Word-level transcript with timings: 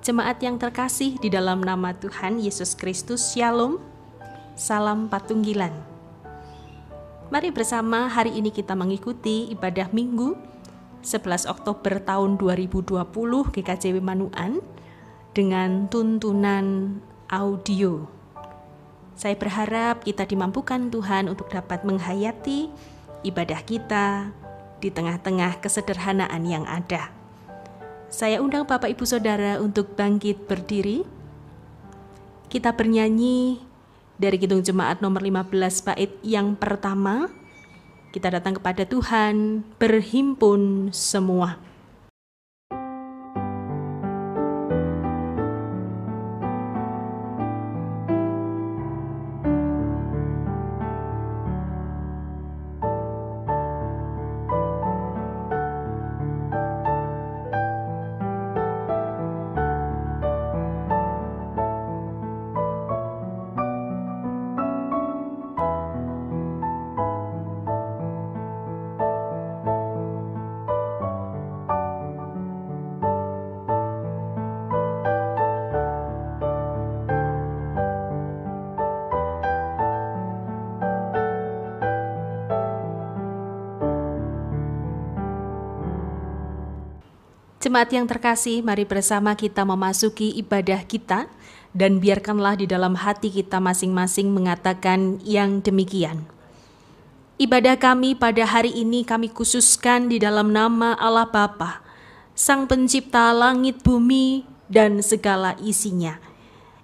Jemaat 0.00 0.40
yang 0.40 0.56
terkasih 0.56 1.20
di 1.20 1.28
dalam 1.28 1.60
nama 1.60 1.92
Tuhan 1.92 2.40
Yesus 2.40 2.72
Kristus, 2.72 3.36
Shalom. 3.36 3.76
Salam 4.56 5.12
Patunggilan. 5.12 5.76
Mari 7.28 7.52
bersama 7.52 8.08
hari 8.08 8.32
ini 8.32 8.48
kita 8.48 8.72
mengikuti 8.72 9.52
ibadah 9.52 9.92
Minggu 9.92 10.40
11 11.04 11.44
Oktober 11.44 12.00
tahun 12.00 12.40
2020 12.40 12.96
GKJW 13.52 14.00
Manuan 14.00 14.64
dengan 15.36 15.84
tuntunan 15.92 16.96
audio. 17.28 18.08
Saya 19.20 19.36
berharap 19.36 20.00
kita 20.00 20.24
dimampukan 20.24 20.88
Tuhan 20.88 21.28
untuk 21.28 21.52
dapat 21.52 21.84
menghayati 21.84 22.72
ibadah 23.20 23.60
kita 23.68 24.32
di 24.80 24.88
tengah-tengah 24.88 25.60
kesederhanaan 25.60 26.40
yang 26.48 26.64
ada. 26.64 27.19
Saya 28.10 28.42
undang 28.42 28.66
Bapak 28.66 28.90
Ibu 28.90 29.06
Saudara 29.06 29.62
untuk 29.62 29.94
bangkit 29.94 30.50
berdiri. 30.50 31.06
Kita 32.50 32.74
bernyanyi 32.74 33.62
dari 34.18 34.34
Kidung 34.34 34.66
Jemaat 34.66 34.98
nomor 34.98 35.22
15 35.22 35.86
bait 35.86 36.10
yang 36.26 36.58
pertama. 36.58 37.30
Kita 38.10 38.34
datang 38.34 38.58
kepada 38.58 38.82
Tuhan, 38.82 39.62
berhimpun 39.78 40.90
semua. 40.90 41.62
Jemaat 87.70 87.94
yang 87.94 88.10
terkasih, 88.10 88.66
mari 88.66 88.82
bersama 88.82 89.30
kita 89.38 89.62
memasuki 89.62 90.34
ibadah 90.42 90.82
kita 90.90 91.30
dan 91.70 92.02
biarkanlah 92.02 92.58
di 92.58 92.66
dalam 92.66 92.98
hati 92.98 93.30
kita 93.30 93.62
masing-masing 93.62 94.26
mengatakan 94.34 95.22
yang 95.22 95.62
demikian. 95.62 96.26
Ibadah 97.38 97.78
kami 97.78 98.18
pada 98.18 98.42
hari 98.42 98.74
ini 98.74 99.06
kami 99.06 99.30
khususkan 99.30 100.10
di 100.10 100.18
dalam 100.18 100.50
nama 100.50 100.98
Allah 100.98 101.30
Bapa, 101.30 101.78
Sang 102.34 102.66
Pencipta 102.66 103.30
langit 103.30 103.86
bumi 103.86 104.42
dan 104.66 104.98
segala 104.98 105.54
isinya, 105.62 106.18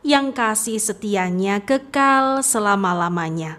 yang 0.06 0.30
kasih 0.30 0.78
setianya 0.78 1.66
kekal 1.66 2.46
selama-lamanya. 2.46 3.58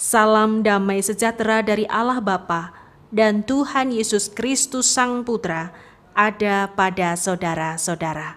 Salam 0.00 0.64
damai 0.64 1.04
sejahtera 1.04 1.60
dari 1.60 1.84
Allah 1.92 2.16
Bapa 2.16 2.72
dan 3.12 3.44
Tuhan 3.44 3.92
Yesus 3.92 4.32
Kristus 4.32 4.88
Sang 4.88 5.20
Putra, 5.20 5.89
ada 6.14 6.70
pada 6.72 7.16
saudara-saudara. 7.16 8.36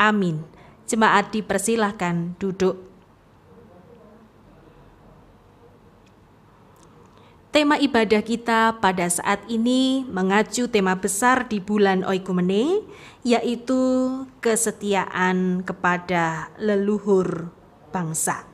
Amin. 0.00 0.42
Jemaat 0.88 1.30
dipersilahkan 1.30 2.34
duduk. 2.40 2.90
Tema 7.50 7.74
ibadah 7.82 8.22
kita 8.22 8.78
pada 8.78 9.10
saat 9.10 9.42
ini 9.50 10.06
mengacu 10.06 10.70
tema 10.70 10.94
besar 10.94 11.50
di 11.50 11.58
bulan 11.58 12.06
Oikumene, 12.06 12.86
yaitu 13.26 13.74
kesetiaan 14.38 15.66
kepada 15.66 16.54
leluhur 16.62 17.50
bangsa. 17.90 18.46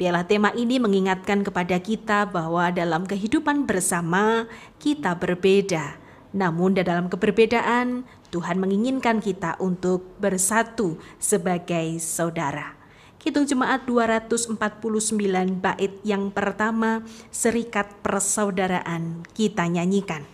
Biarlah 0.00 0.24
tema 0.24 0.50
ini 0.56 0.80
mengingatkan 0.80 1.44
kepada 1.44 1.76
kita 1.76 2.24
bahwa 2.26 2.72
dalam 2.72 3.04
kehidupan 3.04 3.68
bersama 3.68 4.48
kita 4.80 5.14
berbeda, 5.14 6.00
namun 6.34 6.74
dalam 6.82 7.06
keberbedaan, 7.06 8.02
Tuhan 8.34 8.58
menginginkan 8.58 9.22
kita 9.22 9.54
untuk 9.62 10.18
bersatu 10.18 10.98
sebagai 11.22 12.02
saudara. 12.02 12.74
Hitung 13.22 13.48
Jemaat 13.48 13.88
249 13.88 14.58
bait 15.62 15.94
yang 16.04 16.28
pertama, 16.28 17.06
Serikat 17.32 17.88
Persaudaraan, 18.04 19.24
kita 19.32 19.64
nyanyikan. 19.64 20.33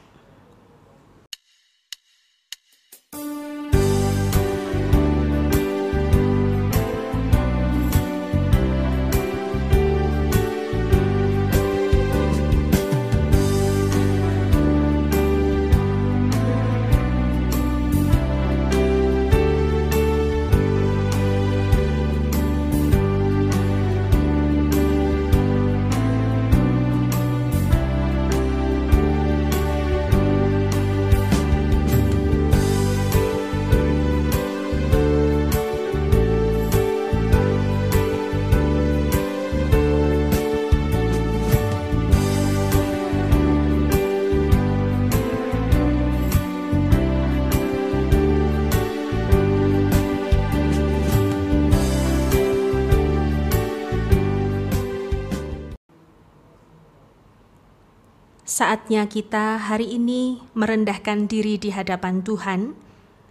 Saatnya 58.60 59.08
kita 59.08 59.56
hari 59.56 59.96
ini 59.96 60.36
merendahkan 60.52 61.24
diri 61.24 61.56
di 61.56 61.72
hadapan 61.72 62.20
Tuhan 62.20 62.76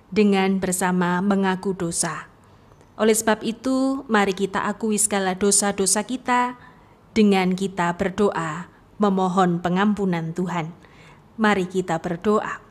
dengan 0.09 0.57
bersama 0.57 1.21
mengaku 1.21 1.77
dosa. 1.77 2.25
Oleh 2.97 3.13
sebab 3.13 3.45
itu, 3.45 4.01
mari 4.09 4.33
kita 4.33 4.65
akui 4.65 4.97
segala 4.97 5.37
dosa-dosa 5.37 6.01
kita 6.01 6.57
dengan 7.13 7.53
kita 7.53 7.93
berdoa 7.93 8.73
memohon 8.97 9.61
pengampunan 9.61 10.33
Tuhan. 10.33 10.73
Mari 11.37 11.69
kita 11.69 12.01
berdoa. 12.01 12.65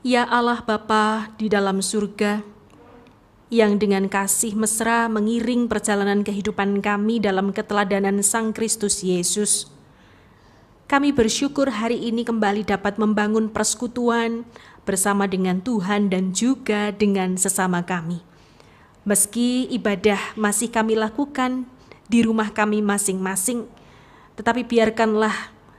Ya 0.00 0.24
Allah 0.24 0.64
Bapa 0.64 1.36
di 1.36 1.52
dalam 1.52 1.84
surga, 1.84 2.40
yang 3.52 3.76
dengan 3.76 4.08
kasih 4.08 4.56
mesra 4.56 5.12
mengiring 5.12 5.68
perjalanan 5.68 6.24
kehidupan 6.24 6.80
kami 6.80 7.20
dalam 7.20 7.52
keteladanan 7.52 8.24
Sang 8.24 8.56
Kristus 8.56 9.04
Yesus. 9.04 9.81
Kami 10.92 11.08
bersyukur 11.08 11.72
hari 11.72 11.96
ini 12.04 12.20
kembali 12.20 12.68
dapat 12.68 13.00
membangun 13.00 13.48
persekutuan 13.48 14.44
bersama 14.84 15.24
dengan 15.24 15.64
Tuhan 15.64 16.12
dan 16.12 16.36
juga 16.36 16.92
dengan 16.92 17.40
sesama 17.40 17.80
kami. 17.80 18.20
Meski 19.08 19.72
ibadah 19.72 20.36
masih 20.36 20.68
kami 20.68 20.92
lakukan 20.92 21.64
di 22.12 22.20
rumah 22.20 22.52
kami 22.52 22.84
masing-masing, 22.84 23.64
tetapi 24.36 24.68
biarkanlah 24.68 25.32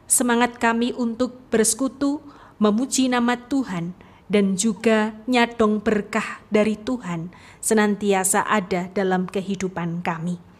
semangat 0.10 0.57
kami 0.57 0.98
untuk 0.98 1.38
bersekutu, 1.54 2.18
memuji 2.57 3.06
nama 3.06 3.38
Tuhan, 3.38 3.94
dan 4.33 4.57
juga 4.57 5.13
nyadong 5.30 5.77
berkah 5.86 6.42
dari 6.50 6.74
Tuhan 6.74 7.30
senantiasa 7.62 8.50
ada 8.50 8.89
dalam 8.89 9.30
kehidupan 9.30 10.01
kami. 10.01 10.53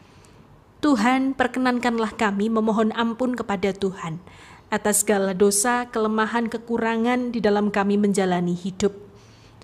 Tuhan, 0.84 1.32
perkenankanlah 1.32 2.20
kami 2.20 2.52
memohon 2.52 2.92
ampun 2.92 3.40
kepada 3.40 3.72
Tuhan 3.72 4.20
atas 4.68 5.00
segala 5.00 5.32
dosa, 5.32 5.88
kelemahan, 5.88 6.52
kekurangan 6.52 7.32
di 7.32 7.40
dalam 7.40 7.72
kami 7.72 7.96
menjalani 7.96 8.52
hidup. 8.52 8.92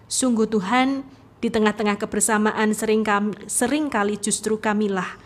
Sungguh 0.08 0.48
Tuhan, 0.48 1.04
di 1.44 1.52
tengah-tengah 1.52 2.00
kebersamaan 2.00 2.72
sering, 2.72 3.04
kami, 3.04 3.36
sering 3.52 3.92
kali 3.92 4.16
justru 4.16 4.64
kamilah 4.64 5.20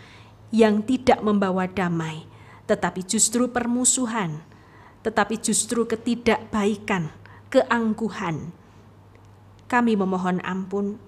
yang 0.50 0.82
tidak 0.82 1.22
membawa 1.22 1.70
damai, 1.70 2.26
tetapi 2.66 3.06
justru 3.06 3.46
permusuhan, 3.54 4.42
tetapi 5.06 5.38
justru 5.38 5.86
ketidakbaikan, 5.86 7.14
keangkuhan. 7.54 8.50
kami 9.70 9.94
memohon 9.94 10.42
ampun. 10.42 10.98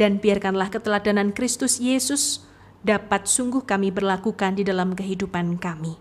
Dan 0.00 0.20
biarkanlah 0.20 0.72
keteladanan 0.72 1.32
Kristus 1.36 1.80
Yesus 1.80 2.45
dapat 2.86 3.26
sungguh 3.26 3.66
kami 3.66 3.90
berlakukan 3.90 4.54
di 4.54 4.62
dalam 4.62 4.94
kehidupan 4.94 5.58
kami. 5.58 5.98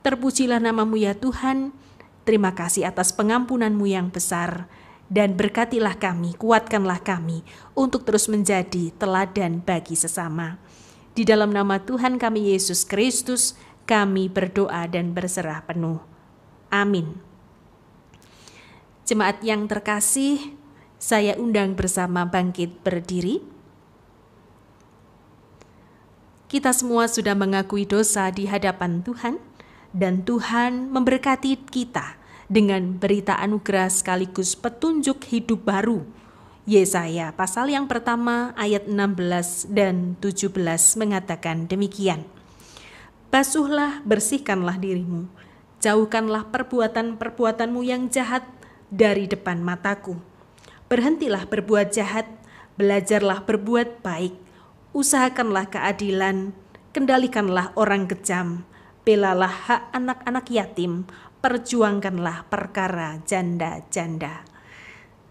Terpujilah 0.00 0.56
namamu 0.56 0.96
ya 0.96 1.12
Tuhan, 1.12 1.76
terima 2.24 2.56
kasih 2.56 2.88
atas 2.88 3.12
pengampunanmu 3.12 3.84
yang 3.84 4.08
besar, 4.08 4.64
dan 5.12 5.36
berkatilah 5.36 6.00
kami, 6.00 6.32
kuatkanlah 6.40 7.04
kami 7.04 7.44
untuk 7.76 8.08
terus 8.08 8.24
menjadi 8.32 8.88
teladan 8.96 9.60
bagi 9.60 9.92
sesama. 9.92 10.56
Di 11.12 11.28
dalam 11.28 11.52
nama 11.52 11.76
Tuhan 11.76 12.16
kami 12.16 12.56
Yesus 12.56 12.88
Kristus, 12.88 13.52
kami 13.84 14.32
berdoa 14.32 14.88
dan 14.88 15.12
berserah 15.12 15.60
penuh. 15.64 16.00
Amin. 16.72 17.20
Jemaat 19.08 19.40
yang 19.40 19.64
terkasih, 19.64 20.56
saya 21.00 21.34
undang 21.40 21.72
bersama 21.72 22.28
bangkit 22.28 22.84
berdiri. 22.84 23.57
Kita 26.48 26.72
semua 26.72 27.04
sudah 27.12 27.36
mengakui 27.36 27.84
dosa 27.84 28.32
di 28.32 28.48
hadapan 28.48 29.04
Tuhan, 29.04 29.36
dan 29.92 30.24
Tuhan 30.24 30.88
memberkati 30.88 31.68
kita 31.68 32.16
dengan 32.48 32.96
berita 32.96 33.36
anugerah 33.36 33.92
sekaligus 33.92 34.56
petunjuk 34.56 35.28
hidup 35.28 35.68
baru. 35.68 36.08
Yesaya 36.64 37.36
pasal 37.36 37.68
yang 37.68 37.84
pertama 37.84 38.56
ayat 38.56 38.88
16 38.88 39.68
dan 39.72 40.16
17 40.20 40.52
mengatakan 40.96 41.68
demikian. 41.68 42.24
Basuhlah, 43.28 44.00
bersihkanlah 44.08 44.80
dirimu, 44.80 45.28
jauhkanlah 45.84 46.48
perbuatan-perbuatanmu 46.48 47.80
yang 47.84 48.08
jahat 48.08 48.48
dari 48.88 49.28
depan 49.28 49.60
mataku 49.60 50.16
Berhentilah 50.88 51.44
berbuat 51.44 51.92
jahat, 51.92 52.24
belajarlah 52.80 53.44
berbuat 53.44 54.00
baik, 54.00 54.32
usahakanlah 54.92 55.68
keadilan, 55.68 56.56
kendalikanlah 56.96 57.72
orang 57.76 58.08
kejam, 58.08 58.64
belalah 59.04 59.50
hak 59.50 59.82
anak-anak 59.92 60.46
yatim, 60.48 61.08
perjuangkanlah 61.40 62.48
perkara 62.48 63.20
janda-janda. 63.24 64.44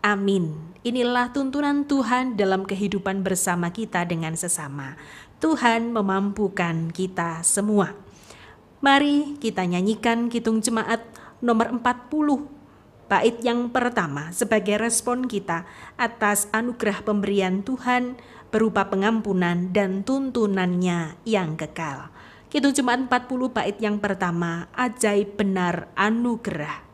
Amin. 0.05 0.73
Inilah 0.85 1.35
tuntunan 1.35 1.83
Tuhan 1.83 2.39
dalam 2.39 2.63
kehidupan 2.63 3.25
bersama 3.25 3.73
kita 3.73 4.07
dengan 4.07 4.37
sesama. 4.39 4.95
Tuhan 5.43 5.91
memampukan 5.91 6.93
kita 6.95 7.43
semua. 7.43 7.91
Mari 8.79 9.35
kita 9.41 9.65
nyanyikan 9.65 10.29
Kitung 10.29 10.63
Jemaat 10.63 11.01
nomor 11.41 11.73
40 11.73 12.57
Bait 13.07 13.39
yang 13.39 13.71
pertama 13.71 14.35
sebagai 14.35 14.75
respon 14.75 15.31
kita 15.31 15.63
atas 15.95 16.51
anugerah 16.51 17.07
pemberian 17.07 17.63
Tuhan 17.63 18.19
berupa 18.47 18.87
pengampunan 18.87 19.75
dan 19.75 20.07
tuntunannya 20.07 21.19
yang 21.27 21.59
kekal. 21.59 22.09
Kita 22.47 22.71
cuma 22.71 22.95
40 22.95 23.51
bait 23.51 23.75
yang 23.83 23.99
pertama, 23.99 24.71
ajaib 24.71 25.35
benar 25.35 25.91
anugerah. 25.99 26.86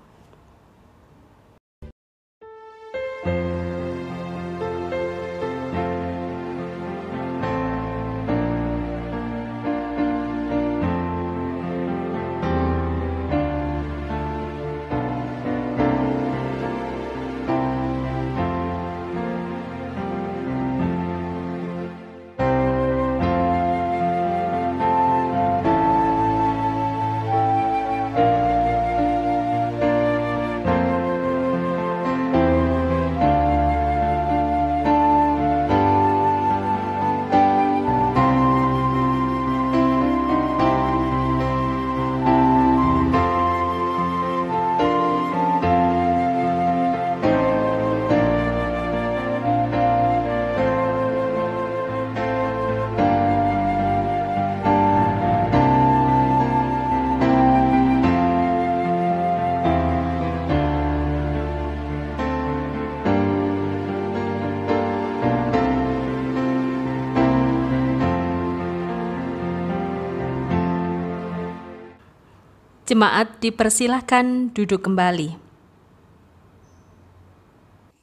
Jemaat 72.93 73.41
dipersilahkan 73.41 74.53
duduk 74.53 74.85
kembali. 74.85 75.33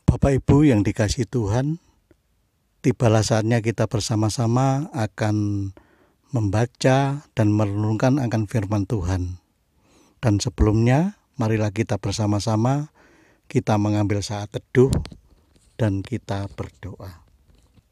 Bapak 0.02 0.42
Ibu 0.42 0.66
yang 0.66 0.82
dikasih 0.82 1.30
Tuhan, 1.30 1.78
tibalah 2.82 3.22
saatnya 3.22 3.62
kita 3.62 3.86
bersama-sama 3.86 4.90
akan 4.90 5.70
membaca 6.34 7.22
dan 7.22 7.48
merenungkan 7.54 8.18
akan 8.18 8.50
firman 8.50 8.82
Tuhan. 8.90 9.38
Dan 10.18 10.42
sebelumnya, 10.42 11.22
marilah 11.38 11.70
kita 11.70 12.02
bersama-sama 12.02 12.90
kita 13.46 13.78
mengambil 13.78 14.26
saat 14.26 14.50
teduh 14.50 14.90
dan 15.78 16.02
kita 16.02 16.50
berdoa. 16.58 17.22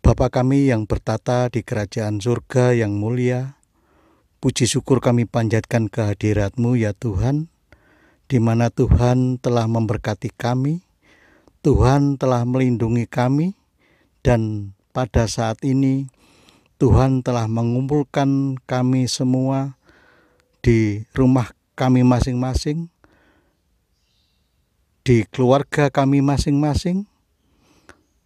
Bapa 0.03 0.35
kami 0.35 0.67
yang 0.67 0.83
bertata 0.83 1.47
di 1.47 1.63
kerajaan 1.63 2.19
surga 2.19 2.75
yang 2.75 2.99
mulia, 2.99 3.58
Puji 4.39 4.71
syukur 4.71 5.03
kami 5.03 5.27
panjatkan 5.27 5.91
kehadiratmu 5.91 6.79
ya 6.79 6.95
Tuhan, 6.95 7.51
di 8.31 8.39
mana 8.39 8.71
Tuhan 8.71 9.43
telah 9.43 9.67
memberkati 9.67 10.31
kami, 10.31 10.87
Tuhan 11.67 12.23
telah 12.23 12.47
melindungi 12.47 13.11
kami, 13.11 13.59
dan 14.23 14.71
pada 14.95 15.27
saat 15.27 15.59
ini 15.67 16.07
Tuhan 16.79 17.27
telah 17.27 17.51
mengumpulkan 17.51 18.63
kami 18.63 19.11
semua 19.11 19.75
di 20.63 21.03
rumah 21.19 21.51
kami 21.75 22.07
masing-masing, 22.07 22.95
di 25.03 25.27
keluarga 25.35 25.91
kami 25.91 26.23
masing-masing, 26.23 27.11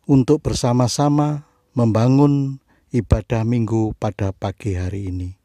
untuk 0.05 0.45
bersama-sama 0.45 1.49
membangun 1.73 2.61
ibadah 2.93 3.49
minggu 3.49 3.97
pada 3.97 4.37
pagi 4.37 4.77
hari 4.77 5.09
ini. 5.09 5.42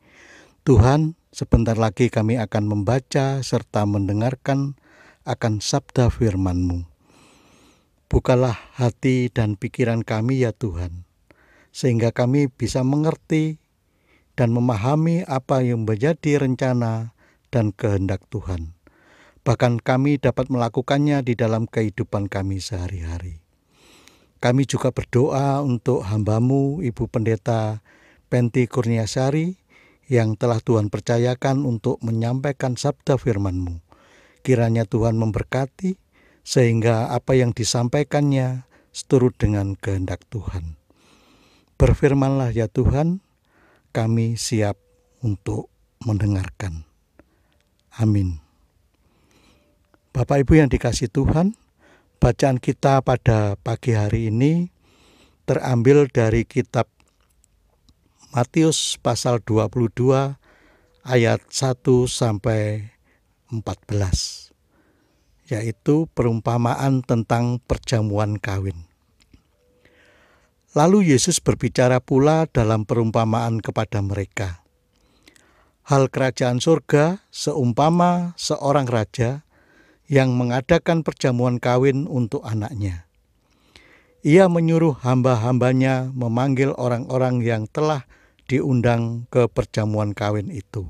Tuhan, 0.67 1.15
sebentar 1.31 1.79
lagi 1.79 2.11
kami 2.11 2.35
akan 2.43 2.67
membaca 2.67 3.39
serta 3.39 3.87
mendengarkan 3.87 4.75
akan 5.23 5.63
sabda 5.63 6.11
firman-Mu. 6.11 6.83
Bukalah 8.11 8.75
hati 8.75 9.31
dan 9.31 9.55
pikiran 9.55 10.03
kami 10.03 10.43
ya 10.43 10.51
Tuhan, 10.51 11.07
sehingga 11.71 12.11
kami 12.11 12.51
bisa 12.51 12.83
mengerti 12.83 13.63
dan 14.35 14.51
memahami 14.51 15.23
apa 15.23 15.63
yang 15.63 15.87
menjadi 15.87 16.43
rencana 16.43 17.15
dan 17.47 17.71
kehendak 17.71 18.27
Tuhan. 18.27 18.75
Bahkan 19.47 19.79
kami 19.79 20.19
dapat 20.19 20.51
melakukannya 20.51 21.23
di 21.23 21.39
dalam 21.39 21.71
kehidupan 21.71 22.27
kami 22.27 22.59
sehari-hari. 22.59 23.39
Kami 24.43 24.67
juga 24.67 24.91
berdoa 24.91 25.63
untuk 25.63 26.03
hambamu, 26.03 26.83
Ibu 26.83 27.07
Pendeta 27.07 27.79
Penti 28.27 28.67
Kurniasari, 28.67 29.66
yang 30.07 30.39
telah 30.39 30.63
Tuhan 30.63 30.87
percayakan 30.87 31.67
untuk 31.67 31.99
menyampaikan 31.99 32.79
sabda 32.79 33.19
firman-Mu. 33.19 33.83
Kiranya 34.43 34.87
Tuhan 34.87 35.19
memberkati 35.19 35.99
sehingga 36.47 37.11
apa 37.11 37.35
yang 37.35 37.51
disampaikannya 37.51 38.63
seturut 38.95 39.35
dengan 39.35 39.75
kehendak 39.75 40.23
Tuhan. 40.31 40.79
Berfirmanlah 41.75 42.55
ya 42.55 42.71
Tuhan, 42.71 43.19
kami 43.91 44.39
siap 44.39 44.79
untuk 45.21 45.69
mendengarkan. 46.01 46.87
Amin. 47.99 48.39
Bapak 50.15 50.41
Ibu 50.41 50.57
yang 50.57 50.69
dikasih 50.71 51.13
Tuhan, 51.13 51.53
bacaan 52.17 52.57
kita 52.57 53.05
pada 53.05 53.53
pagi 53.61 53.93
hari 53.93 54.33
ini 54.33 54.73
terambil 55.45 56.09
dari 56.09 56.41
kitab 56.47 56.89
Matius 58.37 59.01
pasal 59.01 59.41
22 59.41 60.13
ayat 61.09 61.41
1 61.49 61.73
sampai 62.05 62.93
14 63.49 64.53
yaitu 65.49 66.05
perumpamaan 66.13 67.01
tentang 67.01 67.57
perjamuan 67.65 68.37
kawin. 68.37 68.85
Lalu 70.77 71.17
Yesus 71.17 71.41
berbicara 71.41 71.97
pula 71.97 72.45
dalam 72.45 72.85
perumpamaan 72.85 73.57
kepada 73.57 74.05
mereka. 74.05 74.61
Hal 75.89 76.05
kerajaan 76.05 76.61
surga 76.61 77.25
seumpama 77.33 78.37
seorang 78.37 78.85
raja 78.85 79.49
yang 80.05 80.37
mengadakan 80.37 81.01
perjamuan 81.01 81.57
kawin 81.57 82.05
untuk 82.05 82.45
anaknya. 82.45 83.09
Ia 84.21 84.45
menyuruh 84.45 84.93
hamba-hambanya 85.01 86.13
memanggil 86.13 86.77
orang-orang 86.77 87.41
yang 87.41 87.65
telah 87.65 88.05
diundang 88.47 89.27
ke 89.27 89.45
perjamuan 89.51 90.15
kawin 90.15 90.49
itu. 90.49 90.87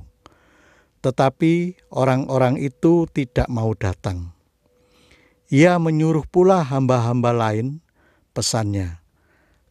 Tetapi 1.02 1.78
orang-orang 1.90 2.62
itu 2.62 3.10
tidak 3.12 3.50
mau 3.50 3.74
datang. 3.74 4.34
Ia 5.52 5.82
menyuruh 5.82 6.28
pula 6.28 6.62
hamba-hamba 6.62 7.32
lain, 7.34 7.82
pesannya, 8.32 9.00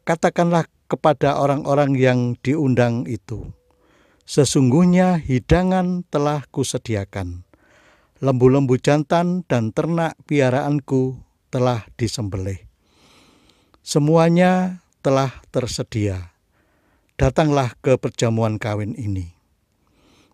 "Katakanlah 0.02 0.66
kepada 0.86 1.42
orang-orang 1.42 1.98
yang 1.98 2.20
diundang 2.40 3.04
itu, 3.10 3.50
sesungguhnya 4.22 5.18
hidangan 5.18 6.06
telah 6.08 6.46
kusediakan. 6.50 7.42
Lembu-lembu 8.22 8.80
jantan 8.80 9.44
dan 9.44 9.76
ternak 9.76 10.16
piaraanku 10.24 11.20
telah 11.52 11.84
disembelih. 12.00 12.64
Semuanya 13.84 14.82
telah 15.04 15.30
tersedia. 15.52 16.35
Datanglah 17.16 17.76
ke 17.80 17.96
perjamuan 17.96 18.60
kawin 18.60 18.92
ini." 18.96 19.36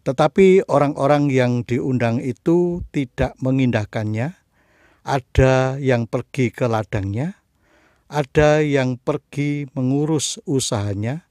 Tetapi 0.03 0.67
orang-orang 0.67 1.31
yang 1.31 1.63
diundang 1.63 2.19
itu 2.19 2.83
tidak 2.91 3.39
mengindahkannya. 3.39 4.35
Ada 5.03 5.79
yang 5.83 6.07
pergi 6.07 6.55
ke 6.55 6.67
ladangnya, 6.67 7.43
ada 8.07 8.63
yang 8.63 8.99
pergi 8.99 9.67
mengurus 9.75 10.39
usahanya, 10.47 11.27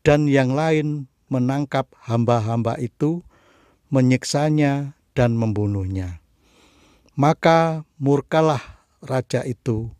dan 0.00 0.28
yang 0.28 0.56
lain 0.56 1.08
menangkap 1.28 1.88
hamba-hamba 2.04 2.76
itu, 2.80 3.24
menyiksanya, 3.92 4.96
dan 5.12 5.36
membunuhnya. 5.36 6.24
Maka 7.16 7.84
murkalah 8.00 8.80
raja 9.04 9.44
itu, 9.44 9.92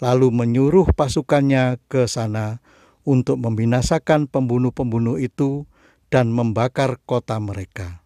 lalu 0.00 0.28
menyuruh 0.28 0.92
pasukannya 0.92 1.80
ke 1.88 2.04
sana 2.04 2.60
untuk 3.08 3.40
membinasakan 3.40 4.28
pembunuh-pembunuh 4.28 5.16
itu 5.16 5.64
dan 6.12 6.28
membakar 6.28 7.00
kota 7.08 7.40
mereka. 7.40 8.04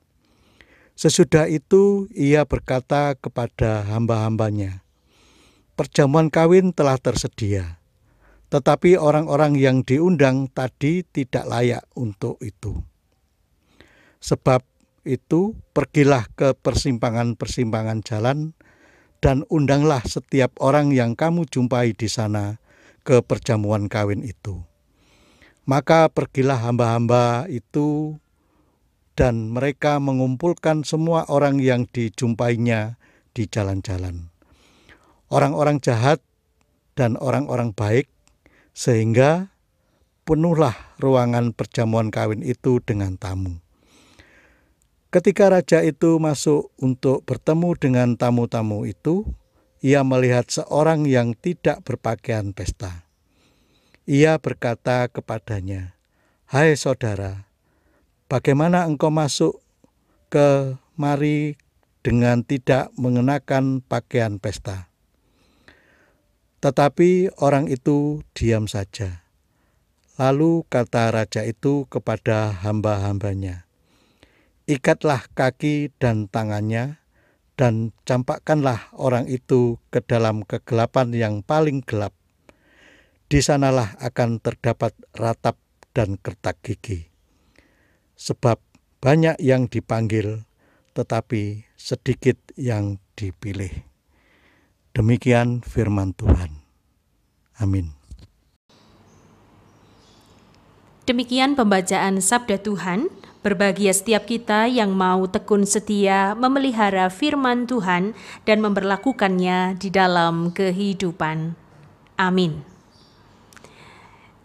Sesudah 0.94 1.50
itu 1.50 2.06
ia 2.14 2.47
berkata 2.47 3.18
kepada 3.18 3.82
hamba-hambanya, 3.90 4.87
Perjamuan 5.75 6.30
kawin 6.30 6.71
telah 6.71 7.00
tersedia, 7.00 7.82
tetapi 8.52 8.94
orang-orang 9.00 9.59
yang 9.59 9.82
diundang 9.82 10.47
tadi 10.52 11.02
tidak 11.02 11.49
layak 11.49 11.82
untuk 11.97 12.38
itu. 12.44 12.85
Sebab 14.23 14.62
itu 15.02 15.59
pergilah 15.75 16.30
ke 16.38 16.54
persimpangan-persimpangan 16.54 18.06
jalan 18.06 18.54
dan 19.18 19.42
undanglah 19.50 20.04
setiap 20.06 20.54
orang 20.62 20.94
yang 20.94 21.18
kamu 21.18 21.49
jumpai 21.49 21.97
di 21.97 22.06
sana 22.06 22.62
ke 23.02 23.18
perjamuan 23.25 23.90
kawin 23.90 24.23
itu. 24.23 24.62
Maka 25.62 26.11
pergilah 26.11 26.59
hamba-hamba 26.59 27.47
itu 27.47 28.19
dan 29.14 29.52
mereka 29.52 30.02
mengumpulkan 30.02 30.83
semua 30.83 31.23
orang 31.31 31.62
yang 31.62 31.87
dijumpainya 31.87 32.99
di 33.31 33.47
jalan-jalan. 33.47 34.33
Orang-orang 35.31 35.78
jahat 35.78 36.19
dan 36.99 37.16
orang-orang 37.16 37.73
baik 37.73 38.11
sehingga 38.75 39.52
penuhlah 40.26 40.75
ruangan 41.00 41.54
perjamuan 41.54 42.11
kawin 42.12 42.42
itu 42.42 42.83
dengan 42.83 43.16
tamu. 43.16 43.61
Ketika 45.12 45.52
raja 45.52 45.85
itu 45.85 46.16
masuk 46.16 46.73
untuk 46.81 47.21
bertemu 47.28 47.76
dengan 47.76 48.09
tamu-tamu 48.16 48.88
itu, 48.88 49.28
ia 49.85 50.00
melihat 50.00 50.49
seorang 50.49 51.04
yang 51.04 51.37
tidak 51.37 51.85
berpakaian 51.85 52.57
pesta. 52.57 53.12
Ia 54.02 54.35
berkata 54.42 55.06
kepadanya, 55.06 55.94
"Hai 56.50 56.75
saudara, 56.75 57.47
bagaimana 58.26 58.82
engkau 58.82 59.14
masuk 59.14 59.62
ke 60.26 60.75
mari 60.99 61.54
dengan 62.02 62.42
tidak 62.42 62.90
mengenakan 62.99 63.78
pakaian 63.78 64.42
pesta?" 64.42 64.90
Tetapi 66.59 67.38
orang 67.38 67.71
itu 67.71 68.26
diam 68.35 68.66
saja. 68.66 69.23
Lalu 70.18 70.66
kata 70.66 71.14
raja 71.14 71.47
itu 71.47 71.87
kepada 71.87 72.50
hamba-hambanya, 72.59 73.71
"Ikatlah 74.66 75.30
kaki 75.30 75.94
dan 76.02 76.26
tangannya, 76.26 76.99
dan 77.54 77.94
campakkanlah 78.02 78.90
orang 78.99 79.30
itu 79.30 79.78
ke 79.94 80.02
dalam 80.02 80.42
kegelapan 80.42 81.14
yang 81.14 81.35
paling 81.47 81.87
gelap 81.87 82.11
di 83.33 83.41
sanalah 83.41 83.97
akan 83.97 84.45
terdapat 84.45 84.93
ratap 85.17 85.57
dan 85.97 86.21
kertak 86.21 86.61
gigi. 86.61 87.09
Sebab 88.12 88.61
banyak 89.01 89.41
yang 89.41 89.73
dipanggil, 89.73 90.45
tetapi 90.93 91.65
sedikit 91.73 92.37
yang 92.61 93.01
dipilih. 93.17 93.73
Demikian 94.93 95.65
firman 95.65 96.12
Tuhan. 96.12 96.61
Amin. 97.57 97.97
Demikian 101.09 101.57
pembacaan 101.57 102.21
Sabda 102.21 102.61
Tuhan. 102.61 103.09
Berbahagia 103.41 103.97
setiap 103.97 104.29
kita 104.29 104.69
yang 104.69 104.93
mau 104.93 105.25
tekun 105.25 105.65
setia 105.65 106.37
memelihara 106.37 107.09
firman 107.09 107.65
Tuhan 107.65 108.12
dan 108.45 108.61
memperlakukannya 108.61 109.81
di 109.81 109.89
dalam 109.89 110.53
kehidupan. 110.53 111.57
Amin. 112.21 112.72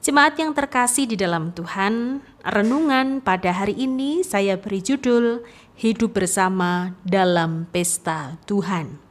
Jemaat 0.08 0.40
yang 0.40 0.56
terkasih 0.56 1.04
di 1.04 1.20
dalam 1.20 1.52
Tuhan, 1.52 2.24
renungan 2.40 3.20
pada 3.20 3.52
hari 3.52 3.76
ini 3.76 4.24
saya 4.24 4.56
beri 4.56 4.80
judul 4.80 5.44
Hidup 5.76 6.16
Bersama 6.16 6.96
dalam 7.04 7.68
Pesta 7.76 8.40
Tuhan. 8.48 9.04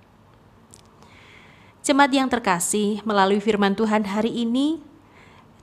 Jemaat 1.84 2.16
yang 2.16 2.32
terkasih, 2.32 3.04
melalui 3.04 3.44
firman 3.44 3.76
Tuhan 3.76 4.08
hari 4.08 4.40
ini, 4.40 4.80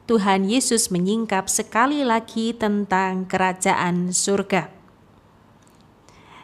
Tuhan 0.05 0.45
Yesus 0.45 0.93
menyingkap 0.93 1.49
sekali 1.49 2.05
lagi 2.05 2.53
tentang 2.53 3.25
kerajaan 3.25 4.13
surga. 4.13 4.69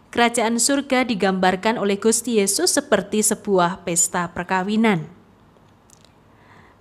Kerajaan 0.10 0.58
surga 0.58 1.06
digambarkan 1.06 1.78
oleh 1.78 2.02
Gusti 2.02 2.42
Yesus 2.42 2.74
seperti 2.74 3.22
sebuah 3.22 3.86
pesta 3.86 4.34
perkawinan. 4.34 5.06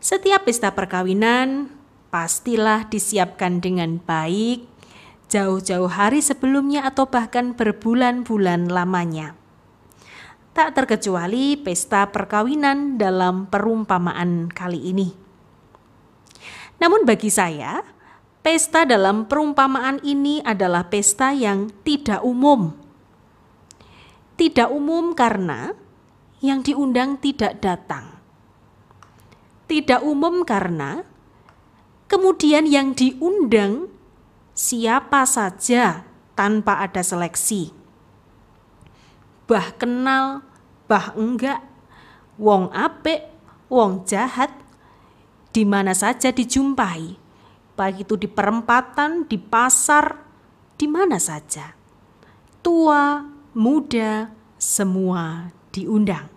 Setiap 0.01 0.49
pesta 0.49 0.73
perkawinan 0.73 1.77
pastilah 2.09 2.89
disiapkan 2.89 3.61
dengan 3.61 4.01
baik 4.01 4.65
jauh-jauh 5.29 5.93
hari 5.93 6.25
sebelumnya 6.25 6.89
atau 6.89 7.05
bahkan 7.05 7.53
berbulan-bulan 7.53 8.73
lamanya. 8.73 9.37
Tak 10.57 10.75
terkecuali 10.75 11.55
pesta 11.55 12.09
perkawinan 12.11 12.99
dalam 12.99 13.47
perumpamaan 13.47 14.51
kali 14.51 14.91
ini. 14.91 15.09
Namun 16.83 17.07
bagi 17.07 17.31
saya, 17.31 17.85
pesta 18.43 18.83
dalam 18.83 19.29
perumpamaan 19.29 20.03
ini 20.03 20.43
adalah 20.43 20.89
pesta 20.91 21.31
yang 21.31 21.71
tidak 21.87 22.25
umum. 22.25 22.75
Tidak 24.35 24.71
umum 24.71 25.15
karena 25.15 25.75
yang 26.43 26.63
diundang 26.63 27.19
tidak 27.19 27.59
datang. 27.63 28.19
Tidak 29.69 30.01
umum 30.01 30.47
karena 30.47 31.05
Kemudian 32.09 32.65
yang 32.65 32.97
diundang 32.97 33.93
siapa 34.57 35.29
saja 35.29 36.09
tanpa 36.33 36.81
ada 36.81 37.05
seleksi. 37.05 37.71
Bah 39.45 39.77
kenal, 39.77 40.41
bah 40.89 41.13
enggak, 41.13 41.61
wong 42.41 42.73
apik, 42.73 43.29
wong 43.69 44.09
jahat, 44.09 44.49
di 45.53 45.69
mana 45.69 45.93
saja 45.93 46.33
dijumpai, 46.33 47.17
baik 47.77 48.09
itu 48.09 48.15
di 48.17 48.29
perempatan, 48.29 49.29
di 49.29 49.37
pasar, 49.37 50.17
di 50.81 50.89
mana 50.89 51.21
saja. 51.21 51.77
Tua, 52.65 53.21
muda, 53.53 54.33
semua 54.57 55.53
diundang. 55.73 56.29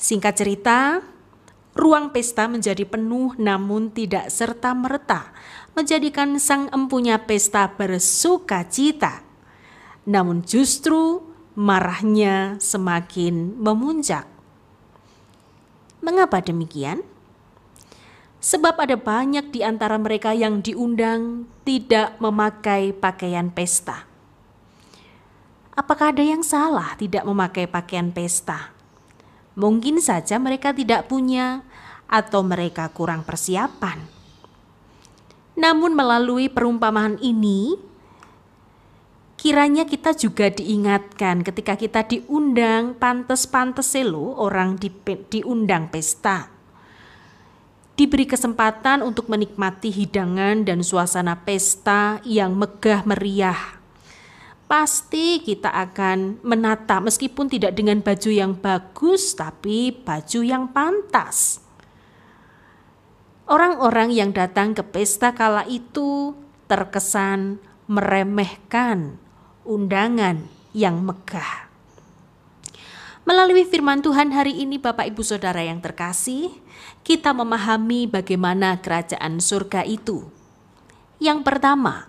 Singkat 0.00 0.34
cerita, 0.34 0.78
Ruang 1.80 2.12
pesta 2.12 2.44
menjadi 2.44 2.84
penuh 2.84 3.32
namun 3.40 3.88
tidak 3.88 4.28
serta-merta 4.28 5.32
menjadikan 5.72 6.36
sang 6.36 6.68
empunya 6.76 7.16
pesta 7.24 7.72
bersuka 7.72 8.68
cita. 8.68 9.24
Namun 10.04 10.44
justru 10.44 11.24
marahnya 11.56 12.60
semakin 12.60 13.56
memuncak. 13.56 14.28
Mengapa 16.04 16.44
demikian? 16.44 17.00
Sebab 18.44 18.76
ada 18.76 19.00
banyak 19.00 19.48
di 19.48 19.64
antara 19.64 19.96
mereka 19.96 20.36
yang 20.36 20.60
diundang 20.60 21.48
tidak 21.64 22.20
memakai 22.20 22.92
pakaian 22.92 23.48
pesta. 23.48 24.04
Apakah 25.72 26.12
ada 26.12 26.20
yang 26.20 26.44
salah 26.44 26.92
tidak 27.00 27.24
memakai 27.24 27.64
pakaian 27.64 28.12
pesta? 28.12 28.72
Mungkin 29.60 30.00
saja 30.00 30.40
mereka 30.40 30.72
tidak 30.72 31.12
punya, 31.12 31.60
atau 32.10 32.42
mereka 32.42 32.90
kurang 32.90 33.22
persiapan. 33.22 34.02
Namun, 35.54 35.94
melalui 35.94 36.50
perumpamaan 36.50 37.22
ini, 37.22 37.78
kiranya 39.38 39.86
kita 39.86 40.10
juga 40.18 40.50
diingatkan 40.50 41.46
ketika 41.46 41.78
kita 41.78 42.02
diundang 42.02 42.98
pantes-pantes 42.98 43.94
lo 44.02 44.34
orang 44.34 44.74
di, 44.74 44.90
diundang 45.30 45.86
pesta. 45.86 46.50
Diberi 47.94 48.26
kesempatan 48.26 49.06
untuk 49.06 49.30
menikmati 49.30 49.92
hidangan 49.94 50.66
dan 50.66 50.82
suasana 50.82 51.46
pesta 51.46 52.18
yang 52.24 52.56
megah 52.56 53.04
meriah 53.04 53.80
pasti 54.70 55.42
kita 55.42 55.66
akan 55.66 56.46
menata 56.46 57.02
meskipun 57.02 57.50
tidak 57.50 57.74
dengan 57.74 57.98
baju 57.98 58.30
yang 58.30 58.54
bagus 58.54 59.34
tapi 59.34 59.90
baju 59.90 60.40
yang 60.46 60.70
pantas. 60.70 61.69
Orang-orang 63.50 64.14
yang 64.14 64.30
datang 64.30 64.78
ke 64.78 64.86
pesta 64.86 65.34
kala 65.34 65.66
itu 65.66 66.38
terkesan 66.70 67.58
meremehkan 67.90 69.18
undangan 69.66 70.46
yang 70.70 71.02
megah. 71.02 71.66
Melalui 73.26 73.66
firman 73.66 74.06
Tuhan 74.06 74.30
hari 74.30 74.54
ini 74.62 74.78
Bapak 74.78 75.10
Ibu 75.10 75.26
Saudara 75.26 75.66
yang 75.66 75.82
terkasih, 75.82 76.54
kita 77.02 77.34
memahami 77.34 78.06
bagaimana 78.06 78.78
kerajaan 78.78 79.42
surga 79.42 79.82
itu. 79.82 80.30
Yang 81.18 81.42
pertama, 81.42 82.06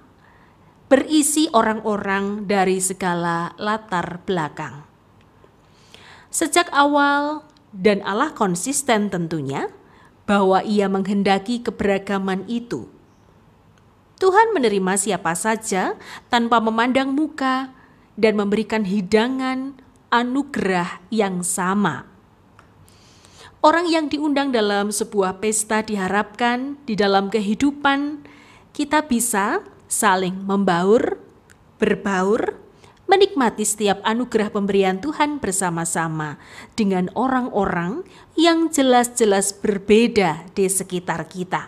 berisi 0.94 1.50
orang-orang 1.58 2.46
dari 2.46 2.78
segala 2.78 3.58
latar 3.58 4.22
belakang. 4.30 4.86
Sejak 6.30 6.70
awal, 6.70 7.42
dan 7.74 8.06
Allah 8.06 8.30
konsisten 8.30 9.10
tentunya 9.10 9.74
bahwa 10.30 10.62
Ia 10.62 10.88
menghendaki 10.88 11.62
keberagaman 11.66 12.46
itu. 12.46 12.88
Tuhan 14.22 14.54
menerima 14.54 15.02
siapa 15.02 15.34
saja 15.34 15.98
tanpa 16.30 16.62
memandang 16.62 17.10
muka 17.10 17.74
dan 18.14 18.38
memberikan 18.38 18.86
hidangan 18.86 19.82
anugerah 20.14 21.02
yang 21.10 21.42
sama. 21.42 22.06
Orang 23.66 23.90
yang 23.90 24.10
diundang 24.14 24.54
dalam 24.54 24.94
sebuah 24.94 25.42
pesta 25.42 25.82
diharapkan 25.82 26.78
di 26.86 26.94
dalam 26.94 27.34
kehidupan 27.34 28.26
kita 28.78 29.10
bisa 29.10 29.66
saling 29.90 30.38
membaur, 30.46 31.18
berbaur, 31.82 32.61
menikmati 33.12 33.68
setiap 33.68 34.00
anugerah 34.08 34.48
pemberian 34.56 35.04
Tuhan 35.04 35.44
bersama-sama 35.44 36.40
dengan 36.80 37.12
orang-orang 37.12 38.08
yang 38.40 38.72
jelas-jelas 38.72 39.52
berbeda 39.52 40.48
di 40.56 40.72
sekitar 40.72 41.28
kita. 41.28 41.68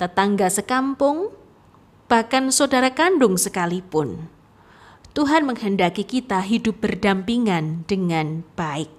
Tetangga 0.00 0.48
sekampung, 0.48 1.28
bahkan 2.08 2.48
saudara 2.48 2.88
kandung 2.96 3.36
sekalipun. 3.36 4.32
Tuhan 5.12 5.44
menghendaki 5.44 6.08
kita 6.08 6.40
hidup 6.40 6.80
berdampingan 6.80 7.84
dengan 7.84 8.48
baik. 8.56 8.90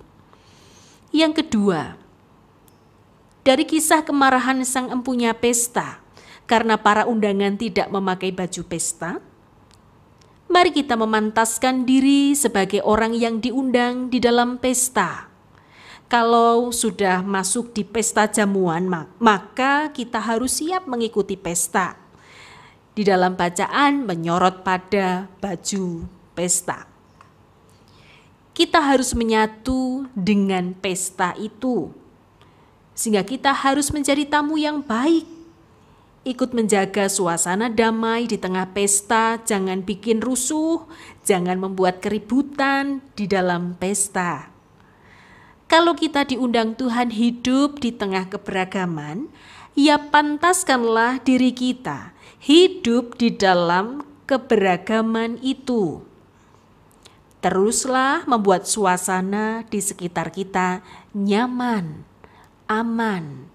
Yang 1.10 1.44
kedua, 1.44 1.98
dari 3.42 3.66
kisah 3.66 4.06
kemarahan 4.06 4.64
sang 4.64 4.94
empunya 4.94 5.36
pesta, 5.36 6.00
karena 6.46 6.78
para 6.80 7.10
undangan 7.10 7.58
tidak 7.58 7.90
memakai 7.90 8.32
baju 8.32 8.62
pesta? 8.64 9.20
Mari 10.46 10.70
kita 10.70 10.94
memantaskan 10.94 11.90
diri 11.90 12.38
sebagai 12.38 12.86
orang 12.86 13.18
yang 13.18 13.42
diundang 13.42 14.14
di 14.14 14.22
dalam 14.22 14.62
pesta. 14.62 15.26
Kalau 16.06 16.70
sudah 16.70 17.26
masuk 17.26 17.74
di 17.74 17.82
pesta 17.82 18.30
jamuan, 18.30 18.86
maka 19.18 19.90
kita 19.90 20.22
harus 20.22 20.62
siap 20.62 20.86
mengikuti 20.86 21.34
pesta. 21.34 21.98
Di 22.94 23.02
dalam 23.02 23.34
bacaan 23.34 24.06
menyorot 24.06 24.62
pada 24.62 25.28
baju 25.42 26.06
pesta. 26.38 26.86
Kita 28.56 28.80
harus 28.80 29.12
menyatu 29.18 30.08
dengan 30.16 30.72
pesta 30.78 31.36
itu, 31.36 31.92
sehingga 32.96 33.28
kita 33.28 33.52
harus 33.52 33.92
menjadi 33.92 34.24
tamu 34.24 34.56
yang 34.56 34.80
baik 34.80 35.35
ikut 36.26 36.58
menjaga 36.58 37.06
suasana 37.06 37.70
damai 37.70 38.26
di 38.26 38.42
tengah 38.42 38.74
pesta, 38.74 39.38
jangan 39.46 39.86
bikin 39.86 40.20
rusuh, 40.20 40.84
jangan 41.22 41.62
membuat 41.62 42.02
keributan 42.02 43.06
di 43.14 43.30
dalam 43.30 43.78
pesta. 43.78 44.50
Kalau 45.70 45.94
kita 45.94 46.26
diundang 46.26 46.74
Tuhan 46.74 47.14
hidup 47.14 47.78
di 47.78 47.94
tengah 47.94 48.26
keberagaman, 48.26 49.30
ya 49.78 50.02
pantaskanlah 50.02 51.22
diri 51.22 51.54
kita 51.54 52.14
hidup 52.42 53.18
di 53.18 53.34
dalam 53.34 54.06
keberagaman 54.30 55.42
itu. 55.42 56.02
Teruslah 57.42 58.26
membuat 58.26 58.66
suasana 58.66 59.66
di 59.70 59.78
sekitar 59.78 60.34
kita 60.34 60.82
nyaman, 61.14 62.02
aman, 62.66 63.50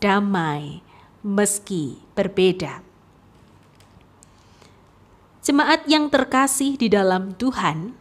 damai, 0.00 0.85
meski 1.26 1.98
berbeda. 2.14 2.86
Jemaat 5.42 5.90
yang 5.90 6.06
terkasih 6.06 6.78
di 6.78 6.86
dalam 6.86 7.34
Tuhan, 7.34 7.98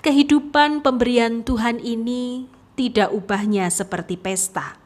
kehidupan 0.00 0.80
pemberian 0.80 1.44
Tuhan 1.44 1.76
ini 1.76 2.48
tidak 2.72 3.12
ubahnya 3.12 3.68
seperti 3.68 4.16
pesta. 4.16 4.80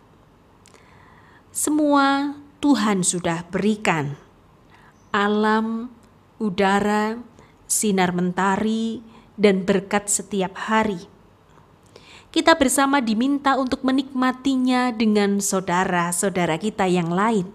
Semua 1.55 2.35
Tuhan 2.59 3.07
sudah 3.07 3.47
berikan. 3.47 4.19
Alam, 5.11 5.90
udara, 6.38 7.19
sinar 7.66 8.14
mentari, 8.14 9.03
dan 9.35 9.66
berkat 9.66 10.07
setiap 10.07 10.55
hari 10.71 11.19
kita 12.31 12.55
bersama 12.55 13.03
diminta 13.03 13.59
untuk 13.59 13.83
menikmatinya 13.83 14.95
dengan 14.95 15.43
saudara-saudara 15.43 16.62
kita 16.62 16.87
yang 16.87 17.11
lain. 17.11 17.51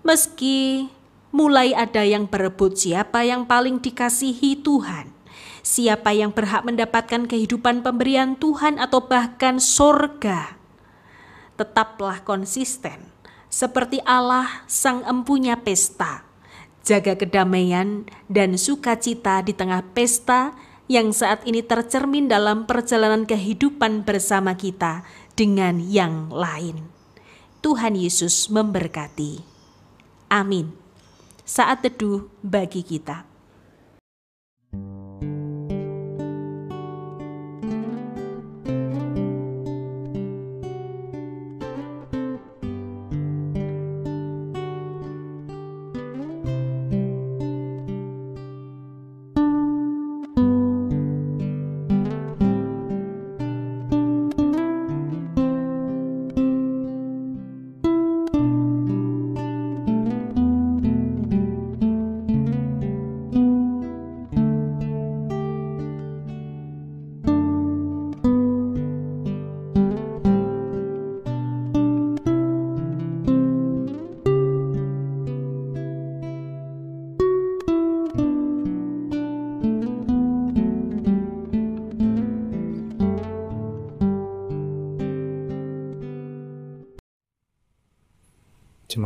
Meski 0.00 0.88
mulai 1.28 1.76
ada 1.76 2.00
yang 2.08 2.24
berebut 2.24 2.80
siapa 2.80 3.28
yang 3.28 3.44
paling 3.44 3.84
dikasihi 3.84 4.64
Tuhan, 4.64 5.12
siapa 5.60 6.16
yang 6.16 6.32
berhak 6.32 6.64
mendapatkan 6.64 7.28
kehidupan 7.28 7.84
pemberian 7.84 8.32
Tuhan 8.32 8.80
atau 8.80 9.04
bahkan 9.04 9.60
sorga, 9.60 10.56
tetaplah 11.60 12.24
konsisten 12.24 13.12
seperti 13.52 14.00
Allah 14.08 14.64
sang 14.64 15.04
empunya 15.04 15.60
pesta. 15.60 16.24
Jaga 16.80 17.20
kedamaian 17.20 18.08
dan 18.32 18.56
sukacita 18.56 19.44
di 19.44 19.52
tengah 19.52 19.84
pesta 19.92 20.56
yang 20.88 21.12
saat 21.12 21.44
ini 21.44 21.60
tercermin 21.60 22.32
dalam 22.32 22.64
perjalanan 22.64 23.28
kehidupan 23.28 24.08
bersama 24.08 24.56
kita 24.56 25.04
dengan 25.36 25.76
yang 25.84 26.32
lain. 26.32 26.88
Tuhan 27.60 27.92
Yesus 27.92 28.48
memberkati. 28.48 29.44
Amin. 30.32 30.72
Saat 31.44 31.84
teduh 31.84 32.32
bagi 32.40 32.80
kita. 32.80 33.27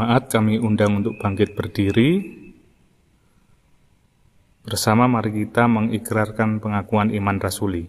Jemaat 0.03 0.35
kami 0.35 0.59
undang 0.59 0.99
untuk 0.99 1.15
bangkit 1.15 1.55
berdiri. 1.55 2.27
Bersama 4.67 5.07
mari 5.07 5.31
kita 5.31 5.71
mengikrarkan 5.71 6.59
pengakuan 6.59 7.15
iman 7.15 7.39
rasuli. 7.39 7.87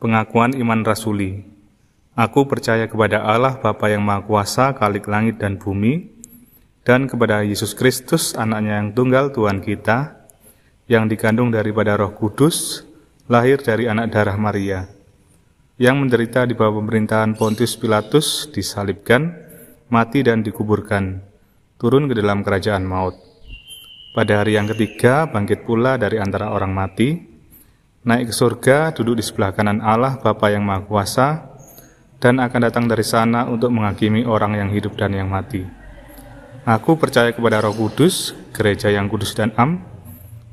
Pengakuan 0.00 0.56
iman 0.56 0.80
rasuli. 0.80 1.44
Aku 2.16 2.48
percaya 2.48 2.88
kepada 2.88 3.20
Allah 3.20 3.60
Bapa 3.60 3.92
yang 3.92 4.00
Maha 4.00 4.24
Kuasa, 4.24 4.72
Kalik 4.72 5.04
langit 5.04 5.36
dan 5.36 5.60
bumi, 5.60 6.08
dan 6.80 7.12
kepada 7.12 7.44
Yesus 7.44 7.76
Kristus, 7.76 8.32
anaknya 8.32 8.80
yang 8.80 8.96
tunggal 8.96 9.36
Tuhan 9.36 9.60
kita, 9.60 10.16
yang 10.88 11.12
dikandung 11.12 11.52
daripada 11.52 11.92
roh 12.00 12.16
kudus, 12.16 12.88
lahir 13.28 13.60
dari 13.60 13.84
anak 13.84 14.16
darah 14.16 14.40
Maria, 14.40 14.88
yang 15.76 16.00
menderita 16.00 16.48
di 16.48 16.56
bawah 16.56 16.80
pemerintahan 16.80 17.36
Pontius 17.36 17.76
Pilatus, 17.76 18.48
disalibkan, 18.48 19.49
mati 19.90 20.22
dan 20.22 20.46
dikuburkan, 20.46 21.18
turun 21.76 22.06
ke 22.06 22.14
dalam 22.14 22.46
kerajaan 22.46 22.86
maut. 22.86 23.18
Pada 24.14 24.42
hari 24.42 24.54
yang 24.54 24.70
ketiga, 24.70 25.26
bangkit 25.26 25.66
pula 25.66 25.98
dari 25.98 26.18
antara 26.22 26.54
orang 26.54 26.70
mati, 26.70 27.14
naik 28.06 28.30
ke 28.30 28.34
surga, 28.34 28.94
duduk 28.94 29.18
di 29.18 29.24
sebelah 29.26 29.50
kanan 29.50 29.82
Allah, 29.82 30.18
Bapa 30.22 30.50
yang 30.50 30.62
Maha 30.62 30.86
Kuasa, 30.86 31.28
dan 32.22 32.38
akan 32.38 32.70
datang 32.70 32.86
dari 32.86 33.02
sana 33.02 33.50
untuk 33.50 33.74
menghakimi 33.74 34.22
orang 34.22 34.58
yang 34.58 34.70
hidup 34.70 34.94
dan 34.94 35.10
yang 35.10 35.26
mati. 35.26 35.66
Aku 36.62 36.94
percaya 36.94 37.34
kepada 37.34 37.58
Roh 37.58 37.74
Kudus, 37.74 38.36
gereja 38.54 38.94
yang 38.94 39.10
kudus 39.10 39.34
dan 39.34 39.50
am, 39.58 39.82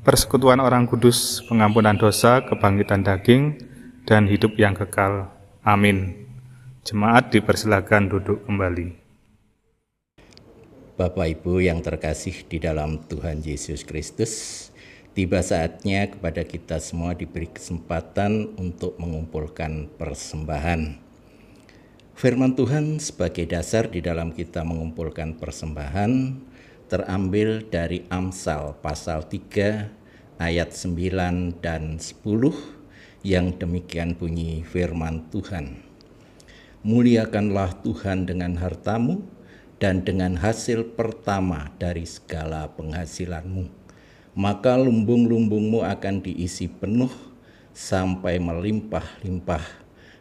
persekutuan 0.01 0.57
orang 0.57 0.89
kudus, 0.89 1.45
pengampunan 1.45 1.93
dosa, 1.99 2.41
kebangkitan 2.41 3.05
daging, 3.05 3.59
dan 4.07 4.25
hidup 4.25 4.55
yang 4.57 4.73
kekal. 4.73 5.29
Amin. 5.67 6.25
Jemaat 6.87 7.35
dipersilakan 7.35 8.07
duduk 8.07 8.47
kembali. 8.47 9.06
Bapak 10.97 11.29
Ibu 11.29 11.61
yang 11.61 11.85
terkasih 11.85 12.49
di 12.49 12.57
dalam 12.57 12.97
Tuhan 13.05 13.45
Yesus 13.45 13.85
Kristus, 13.85 14.33
tiba 15.13 15.45
saatnya 15.45 16.09
kepada 16.09 16.41
kita 16.41 16.81
semua 16.81 17.13
diberi 17.13 17.45
kesempatan 17.45 18.57
untuk 18.57 18.97
mengumpulkan 18.97 19.93
persembahan. 19.93 20.97
Firman 22.17 22.57
Tuhan 22.57 22.97
sebagai 22.97 23.45
dasar 23.45 23.93
di 23.93 24.01
dalam 24.01 24.33
kita 24.33 24.65
mengumpulkan 24.65 25.37
persembahan 25.37 26.33
terambil 26.89 27.61
dari 27.69 28.01
Amsal 28.09 28.73
pasal 28.81 29.29
3 29.29 30.41
ayat 30.41 30.73
9 30.73 31.61
dan 31.61 32.01
10 32.01 32.25
yang 33.21 33.53
demikian 33.53 34.17
bunyi 34.17 34.65
firman 34.65 35.29
Tuhan. 35.29 35.77
Muliakanlah 36.81 37.85
Tuhan 37.85 38.25
dengan 38.25 38.57
hartamu, 38.57 39.36
dan 39.77 40.01
dengan 40.01 40.37
hasil 40.41 40.97
pertama 40.97 41.69
dari 41.77 42.05
segala 42.05 42.65
penghasilanmu, 42.73 43.69
maka 44.33 44.73
lumbung-lumbungmu 44.77 45.85
akan 45.85 46.25
diisi 46.25 46.65
penuh 46.65 47.13
sampai 47.77 48.41
melimpah-limpah, 48.41 49.61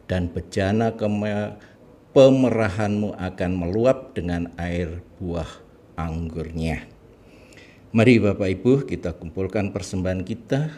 dan 0.04 0.28
bejana 0.28 0.92
pemerahanmu 2.12 3.16
akan 3.16 3.50
meluap 3.56 4.12
dengan 4.12 4.52
air 4.60 5.00
buah 5.16 5.48
anggurnya. 5.96 6.84
Mari 7.96 8.20
Bapak 8.20 8.48
Ibu 8.60 8.84
kita 8.84 9.16
kumpulkan 9.16 9.72
persembahan 9.72 10.20
kita 10.20 10.68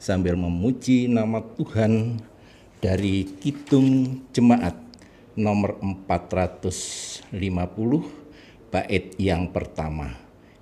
sambil 0.00 0.32
memuji 0.32 1.12
nama 1.12 1.44
Tuhan 1.44 2.24
dari 2.80 3.28
Kitung 3.36 4.20
Jemaat 4.32 4.76
nomor 5.36 5.76
450 7.32 8.72
bait 8.74 9.14
yang 9.22 9.48
pertama 9.54 10.10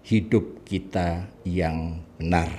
hidup 0.04 0.66
kita 0.68 1.30
yang 1.48 2.02
benar. 2.20 2.50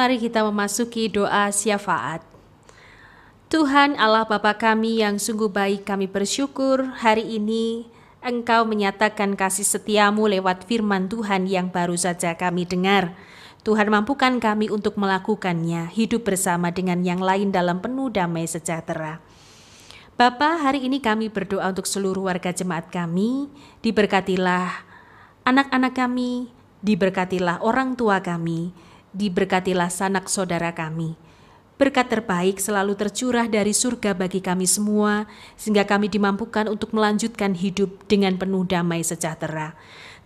Mari 0.00 0.16
kita 0.16 0.40
memasuki 0.48 1.12
doa 1.12 1.52
syafaat. 1.52 2.24
Tuhan 3.52 4.00
Allah 4.00 4.24
Bapa 4.24 4.56
kami 4.56 5.04
yang 5.04 5.20
sungguh 5.20 5.52
baik 5.52 5.84
kami 5.84 6.08
bersyukur 6.08 6.88
hari 7.04 7.36
ini 7.36 7.84
Engkau 8.24 8.64
menyatakan 8.64 9.36
kasih 9.36 9.68
setiamu 9.68 10.24
lewat 10.24 10.64
firman 10.64 11.04
Tuhan 11.12 11.44
yang 11.44 11.68
baru 11.68 12.00
saja 12.00 12.32
kami 12.32 12.64
dengar. 12.64 13.12
Tuhan 13.60 13.92
mampukan 13.92 14.40
kami 14.40 14.72
untuk 14.72 14.96
melakukannya, 14.96 15.92
hidup 15.92 16.32
bersama 16.32 16.72
dengan 16.72 17.04
yang 17.04 17.20
lain 17.20 17.52
dalam 17.52 17.84
penuh 17.84 18.08
damai 18.08 18.48
sejahtera. 18.48 19.20
Bapa, 20.16 20.64
hari 20.64 20.88
ini 20.88 21.04
kami 21.04 21.28
berdoa 21.28 21.76
untuk 21.76 21.84
seluruh 21.84 22.24
warga 22.24 22.56
jemaat 22.56 22.88
kami, 22.88 23.52
diberkatilah 23.84 24.80
anak-anak 25.44 25.92
kami, 25.92 26.48
diberkatilah 26.80 27.60
orang 27.60 28.00
tua 28.00 28.24
kami, 28.24 28.72
diberkatilah 29.14 29.90
sanak 29.90 30.30
saudara 30.30 30.74
kami. 30.74 31.14
Berkat 31.80 32.12
terbaik 32.12 32.60
selalu 32.60 32.92
tercurah 32.92 33.48
dari 33.48 33.72
surga 33.72 34.12
bagi 34.12 34.44
kami 34.44 34.68
semua, 34.68 35.24
sehingga 35.56 35.88
kami 35.88 36.12
dimampukan 36.12 36.68
untuk 36.68 36.92
melanjutkan 36.92 37.56
hidup 37.56 38.04
dengan 38.04 38.36
penuh 38.36 38.68
damai 38.68 39.00
sejahtera. 39.00 39.72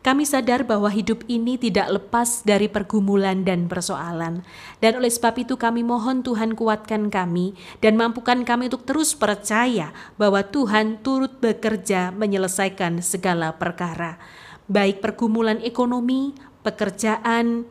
Kami 0.04 0.28
sadar 0.28 0.68
bahwa 0.68 0.92
hidup 0.92 1.24
ini 1.32 1.56
tidak 1.56 1.88
lepas 1.88 2.44
dari 2.44 2.68
pergumulan 2.68 3.40
dan 3.40 3.72
persoalan. 3.72 4.44
Dan 4.76 5.00
oleh 5.00 5.08
sebab 5.08 5.40
itu 5.40 5.56
kami 5.56 5.80
mohon 5.80 6.20
Tuhan 6.20 6.52
kuatkan 6.52 7.08
kami 7.08 7.56
dan 7.80 7.96
mampukan 7.96 8.44
kami 8.44 8.68
untuk 8.68 8.84
terus 8.84 9.16
percaya 9.16 9.96
bahwa 10.20 10.44
Tuhan 10.44 11.00
turut 11.00 11.40
bekerja 11.40 12.12
menyelesaikan 12.12 13.00
segala 13.00 13.56
perkara. 13.56 14.20
Baik 14.68 15.00
pergumulan 15.00 15.56
ekonomi, 15.64 16.36
pekerjaan, 16.60 17.64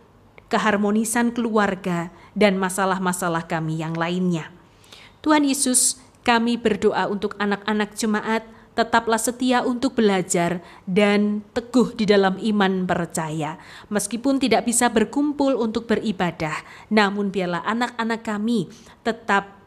keharmonisan 0.53 1.33
keluarga, 1.33 2.13
dan 2.37 2.61
masalah-masalah 2.61 3.49
kami 3.49 3.81
yang 3.81 3.97
lainnya. 3.97 4.53
Tuhan 5.25 5.41
Yesus, 5.49 5.97
kami 6.21 6.61
berdoa 6.61 7.09
untuk 7.09 7.33
anak-anak 7.41 7.97
jemaat, 7.97 8.45
tetaplah 8.77 9.21
setia 9.21 9.61
untuk 9.65 9.97
belajar 9.97 10.61
dan 10.85 11.45
teguh 11.53 11.93
di 11.93 12.05
dalam 12.09 12.37
iman 12.41 12.85
percaya. 12.85 13.57
Meskipun 13.89 14.41
tidak 14.41 14.65
bisa 14.69 14.89
berkumpul 14.89 15.57
untuk 15.57 15.89
beribadah, 15.89 16.61
namun 16.89 17.29
biarlah 17.33 17.65
anak-anak 17.65 18.21
kami 18.21 18.69
tetap 19.05 19.61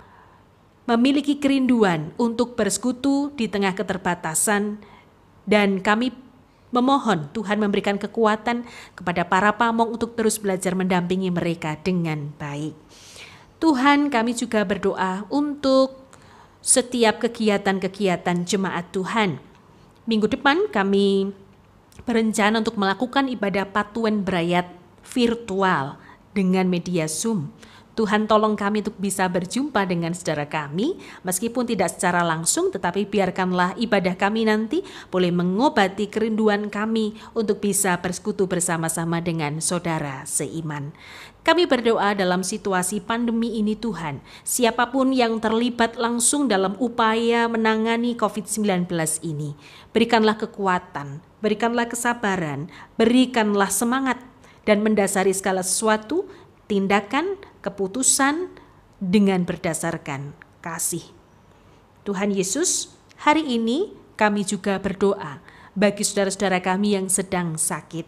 memiliki 0.86 1.38
kerinduan 1.42 2.14
untuk 2.18 2.54
bersekutu 2.54 3.34
di 3.34 3.50
tengah 3.50 3.74
keterbatasan 3.74 4.78
dan 5.46 5.82
kami 5.82 6.14
Memohon 6.74 7.30
Tuhan 7.30 7.62
memberikan 7.62 7.94
kekuatan 7.94 8.66
kepada 8.98 9.22
para 9.22 9.54
pamong 9.54 9.94
untuk 9.94 10.18
terus 10.18 10.36
belajar 10.36 10.74
mendampingi 10.74 11.30
mereka 11.30 11.78
dengan 11.78 12.34
baik. 12.36 12.74
Tuhan 13.62 14.12
kami 14.12 14.36
juga 14.36 14.66
berdoa 14.66 15.24
untuk 15.32 16.06
setiap 16.60 17.22
kegiatan-kegiatan 17.22 18.42
jemaat 18.42 18.90
Tuhan. 18.90 19.38
Minggu 20.04 20.26
depan 20.26 20.66
kami 20.68 21.30
berencana 22.04 22.60
untuk 22.60 22.76
melakukan 22.76 23.30
ibadah 23.30 23.64
patuan 23.70 24.26
berayat 24.26 24.66
virtual 25.06 25.96
dengan 26.36 26.68
media 26.68 27.08
Zoom. 27.08 27.54
Tuhan 27.96 28.28
tolong 28.28 28.60
kami 28.60 28.84
untuk 28.84 29.00
bisa 29.00 29.24
berjumpa 29.24 29.88
dengan 29.88 30.12
saudara 30.12 30.44
kami, 30.44 31.00
meskipun 31.24 31.64
tidak 31.64 31.96
secara 31.96 32.20
langsung, 32.20 32.68
tetapi 32.68 33.08
biarkanlah 33.08 33.72
ibadah 33.80 34.12
kami 34.20 34.44
nanti 34.44 34.84
boleh 35.08 35.32
mengobati 35.32 36.12
kerinduan 36.12 36.68
kami 36.68 37.16
untuk 37.32 37.64
bisa 37.64 37.96
bersekutu 37.96 38.44
bersama-sama 38.44 39.24
dengan 39.24 39.64
saudara 39.64 40.28
seiman. 40.28 40.92
Kami 41.40 41.64
berdoa 41.64 42.12
dalam 42.12 42.44
situasi 42.44 43.00
pandemi 43.00 43.56
ini 43.56 43.72
Tuhan, 43.72 44.20
siapa 44.44 44.92
pun 44.92 45.16
yang 45.16 45.40
terlibat 45.40 45.96
langsung 45.96 46.52
dalam 46.52 46.76
upaya 46.76 47.48
menangani 47.48 48.12
COVID-19 48.12 48.92
ini, 49.24 49.56
berikanlah 49.96 50.36
kekuatan, 50.36 51.24
berikanlah 51.40 51.88
kesabaran, 51.88 52.68
berikanlah 53.00 53.72
semangat, 53.72 54.20
dan 54.66 54.82
mendasari 54.82 55.30
segala 55.30 55.62
sesuatu 55.62 56.26
tindakan, 56.66 57.38
keputusan 57.62 58.50
dengan 58.98 59.46
berdasarkan 59.46 60.34
kasih. 60.62 61.02
Tuhan 62.06 62.30
Yesus, 62.30 62.94
hari 63.18 63.42
ini 63.42 63.94
kami 64.14 64.46
juga 64.46 64.78
berdoa 64.78 65.42
bagi 65.74 66.02
saudara-saudara 66.06 66.62
kami 66.62 66.94
yang 66.94 67.10
sedang 67.10 67.58
sakit. 67.58 68.06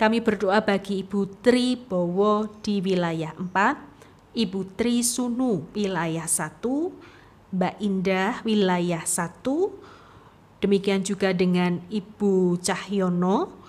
Kami 0.00 0.24
berdoa 0.24 0.64
bagi 0.64 1.04
Ibu 1.04 1.44
Tri 1.44 1.76
Bowo 1.76 2.48
di 2.64 2.80
wilayah 2.80 3.36
4, 3.36 4.32
Ibu 4.32 4.60
Tri 4.72 5.04
Sunu 5.04 5.68
wilayah 5.76 6.24
1, 6.24 6.56
Mbak 7.52 7.74
Indah 7.84 8.40
wilayah 8.40 9.04
1, 9.04 9.44
demikian 10.64 11.04
juga 11.04 11.36
dengan 11.36 11.84
Ibu 11.92 12.56
Cahyono 12.64 13.59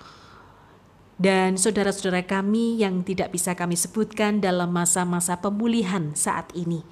dan 1.22 1.54
saudara-saudara 1.54 2.26
kami 2.26 2.82
yang 2.82 3.06
tidak 3.06 3.30
bisa 3.30 3.54
kami 3.54 3.78
sebutkan 3.78 4.42
dalam 4.42 4.74
masa-masa 4.74 5.38
pemulihan 5.38 6.10
saat 6.18 6.50
ini. 6.58 6.82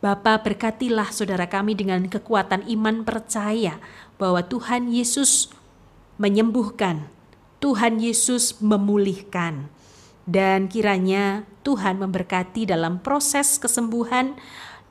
Bapa 0.00 0.40
berkatilah 0.40 1.12
saudara 1.12 1.44
kami 1.44 1.76
dengan 1.76 2.08
kekuatan 2.08 2.64
iman 2.72 3.04
percaya 3.04 3.76
bahwa 4.16 4.40
Tuhan 4.40 4.88
Yesus 4.88 5.52
menyembuhkan, 6.16 7.12
Tuhan 7.60 8.00
Yesus 8.00 8.64
memulihkan, 8.64 9.68
dan 10.24 10.72
kiranya 10.72 11.44
Tuhan 11.60 12.00
memberkati 12.00 12.64
dalam 12.64 13.04
proses 13.04 13.60
kesembuhan 13.60 14.40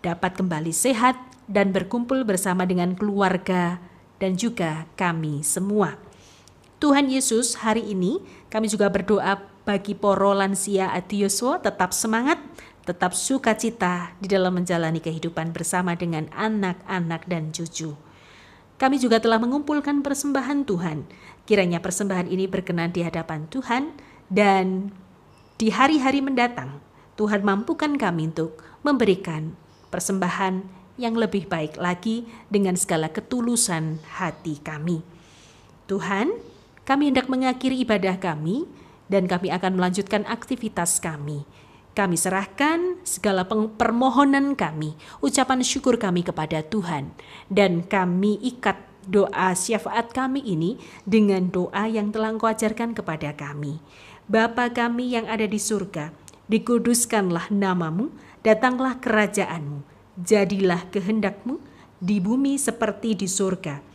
dapat 0.05 0.37
kembali 0.37 0.69
sehat 0.69 1.17
dan 1.49 1.73
berkumpul 1.73 2.21
bersama 2.21 2.69
dengan 2.69 2.93
keluarga 2.93 3.81
dan 4.21 4.37
juga 4.37 4.85
kami 4.93 5.41
semua. 5.41 6.04
Tuhan 6.85 7.09
Yesus 7.09 7.65
hari 7.65 7.81
ini 7.81 8.21
kami 8.53 8.69
juga 8.69 8.93
berdoa 8.93 9.41
bagi 9.65 9.97
poro 9.97 10.37
lansia 10.37 10.93
Adioswo 10.93 11.57
tetap 11.57 11.97
semangat, 11.97 12.37
tetap 12.85 13.17
sukacita 13.17 14.13
di 14.21 14.29
dalam 14.29 14.53
menjalani 14.53 15.01
kehidupan 15.01 15.49
bersama 15.49 15.97
dengan 15.97 16.29
anak-anak 16.29 17.25
dan 17.25 17.49
cucu. 17.49 17.97
Kami 18.77 19.01
juga 19.01 19.17
telah 19.17 19.41
mengumpulkan 19.41 20.05
persembahan 20.05 20.61
Tuhan. 20.69 21.09
Kiranya 21.49 21.81
persembahan 21.81 22.29
ini 22.29 22.45
berkenan 22.45 22.93
di 22.93 23.01
hadapan 23.01 23.49
Tuhan 23.49 23.97
dan 24.29 24.93
di 25.57 25.73
hari-hari 25.73 26.21
mendatang 26.21 26.85
Tuhan 27.17 27.41
mampukan 27.41 27.97
kami 27.97 28.29
untuk 28.29 28.61
memberikan 28.85 29.57
persembahan 29.89 30.61
yang 31.01 31.17
lebih 31.17 31.49
baik 31.49 31.81
lagi 31.81 32.29
dengan 32.53 32.77
segala 32.77 33.09
ketulusan 33.09 34.05
hati 34.21 34.61
kami. 34.61 35.01
Tuhan, 35.89 36.54
kami 36.85 37.09
hendak 37.09 37.25
mengakhiri 37.27 37.81
ibadah 37.81 38.21
kami 38.21 38.69
dan 39.09 39.25
kami 39.25 39.49
akan 39.49 39.77
melanjutkan 39.77 40.21
aktivitas 40.29 41.01
kami. 41.01 41.45
Kami 41.95 42.19
serahkan 42.19 42.99
segala 43.07 43.47
permohonan 43.47 44.53
kami, 44.53 44.99
ucapan 45.23 45.63
syukur 45.63 45.95
kami 45.95 46.27
kepada 46.27 46.59
Tuhan, 46.59 47.15
dan 47.47 47.87
kami 47.87 48.35
ikat 48.43 48.75
doa 49.07 49.55
syafaat 49.55 50.11
kami 50.11 50.43
ini 50.43 50.75
dengan 51.07 51.47
doa 51.47 51.87
yang 51.87 52.11
telah 52.11 52.35
Engkau 52.35 52.51
ajarkan 52.51 52.91
kepada 52.91 53.31
kami. 53.31 53.79
Bapa 54.27 54.73
kami 54.75 55.15
yang 55.15 55.29
ada 55.31 55.47
di 55.47 55.55
surga, 55.55 56.11
dikuduskanlah 56.51 57.47
namamu, 57.47 58.11
datanglah 58.43 58.99
kerajaanmu, 58.99 59.85
jadilah 60.19 60.83
kehendakmu 60.91 61.63
di 62.03 62.19
bumi 62.19 62.59
seperti 62.59 63.15
di 63.15 63.31
surga. 63.31 63.94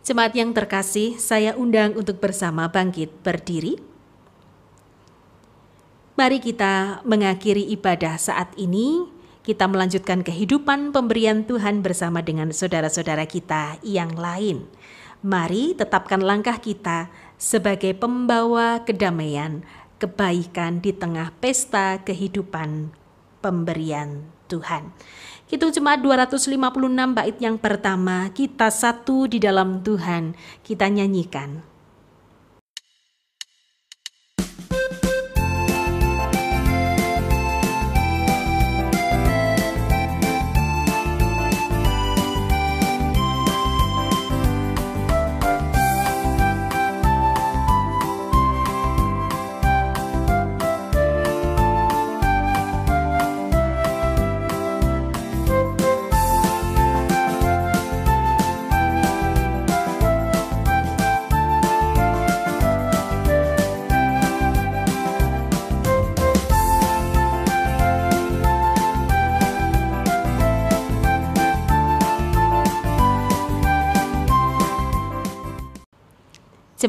Jemaat 0.00 0.32
yang 0.32 0.56
terkasih, 0.56 1.20
saya 1.20 1.52
undang 1.60 1.92
untuk 1.92 2.24
bersama 2.24 2.72
bangkit 2.72 3.20
berdiri. 3.20 3.76
Mari 6.16 6.40
kita 6.40 7.04
mengakhiri 7.04 7.68
ibadah 7.76 8.16
saat 8.16 8.52
ini. 8.56 9.08
Kita 9.40 9.68
melanjutkan 9.68 10.20
kehidupan 10.20 10.92
pemberian 10.92 11.44
Tuhan 11.44 11.80
bersama 11.80 12.20
dengan 12.20 12.52
saudara-saudara 12.52 13.24
kita 13.24 13.80
yang 13.84 14.12
lain. 14.16 14.68
Mari 15.20 15.76
tetapkan 15.76 16.20
langkah 16.20 16.56
kita 16.60 17.12
sebagai 17.36 17.92
pembawa 17.96 18.84
kedamaian, 18.84 19.64
kebaikan 20.00 20.80
di 20.80 20.96
tengah 20.96 21.32
pesta 21.40 22.00
kehidupan 22.04 22.92
pemberian 23.44 24.24
Tuhan. 24.48 24.92
Hitung 25.50 25.74
jemaat 25.74 25.98
256 25.98 26.54
bait 27.10 27.34
yang 27.42 27.58
pertama, 27.58 28.30
kita 28.30 28.70
satu 28.70 29.26
di 29.26 29.42
dalam 29.42 29.82
Tuhan, 29.82 30.38
kita 30.62 30.86
nyanyikan. 30.86 31.69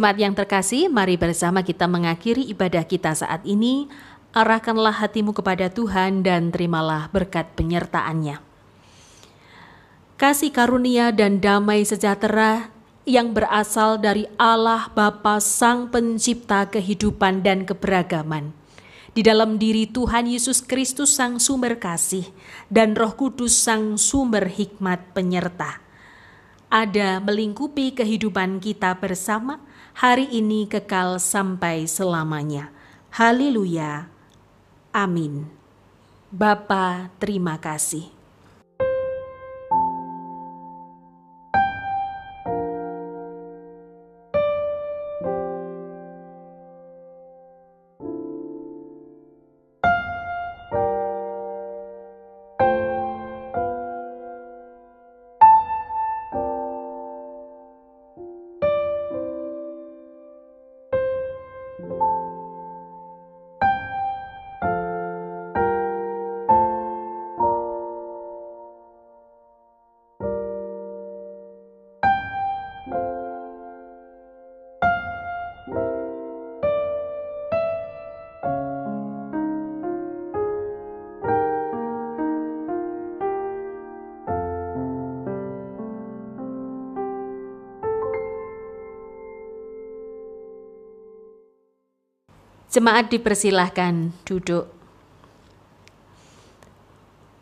Jemaat 0.01 0.17
yang 0.17 0.33
terkasih, 0.33 0.89
mari 0.89 1.13
bersama 1.13 1.61
kita 1.61 1.85
mengakhiri 1.85 2.41
ibadah 2.49 2.81
kita 2.89 3.13
saat 3.13 3.45
ini. 3.45 3.85
Arahkanlah 4.33 4.97
hatimu 4.97 5.29
kepada 5.29 5.69
Tuhan 5.69 6.25
dan 6.25 6.49
terimalah 6.49 7.05
berkat 7.13 7.53
penyertaannya. 7.53 8.41
Kasih 10.17 10.49
karunia 10.49 11.13
dan 11.13 11.37
damai 11.37 11.85
sejahtera 11.85 12.73
yang 13.05 13.29
berasal 13.37 14.01
dari 14.01 14.25
Allah 14.41 14.89
Bapa 14.89 15.37
Sang 15.37 15.93
Pencipta 15.93 16.65
kehidupan 16.65 17.45
dan 17.45 17.61
keberagaman. 17.61 18.57
Di 19.13 19.21
dalam 19.21 19.61
diri 19.61 19.85
Tuhan 19.85 20.25
Yesus 20.25 20.65
Kristus 20.65 21.13
Sang 21.13 21.37
Sumber 21.37 21.77
Kasih 21.77 22.25
dan 22.73 22.97
Roh 22.97 23.13
Kudus 23.13 23.53
Sang 23.53 24.01
Sumber 24.01 24.49
Hikmat 24.49 25.13
Penyerta. 25.13 25.77
Ada 26.73 27.21
melingkupi 27.21 27.93
kehidupan 27.93 28.57
kita 28.63 28.97
bersama, 28.97 29.61
hari 29.91 30.27
ini 30.31 30.67
kekal 30.67 31.19
sampai 31.19 31.87
selamanya. 31.87 32.71
Haleluya. 33.11 34.07
Amin. 34.95 35.47
Bapa, 36.31 37.11
terima 37.19 37.59
kasih. 37.59 38.20
Jemaat 92.71 93.11
dipersilahkan 93.11 94.15
duduk. 94.23 94.71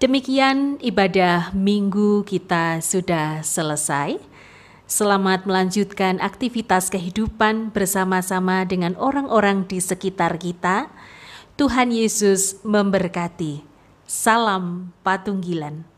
Demikian 0.01 0.81
ibadah 0.81 1.53
minggu 1.53 2.25
kita 2.25 2.81
sudah 2.81 3.45
selesai. 3.45 4.17
Selamat 4.89 5.45
melanjutkan 5.45 6.17
aktivitas 6.17 6.89
kehidupan 6.89 7.69
bersama-sama 7.69 8.65
dengan 8.65 8.97
orang-orang 8.97 9.69
di 9.69 9.77
sekitar 9.77 10.41
kita. 10.41 10.89
Tuhan 11.61 11.93
Yesus 11.93 12.57
memberkati. 12.65 13.61
Salam 14.09 14.97
Patunggilan. 15.05 15.88